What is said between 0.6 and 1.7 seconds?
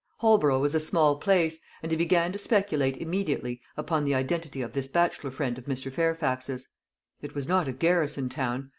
was a small place;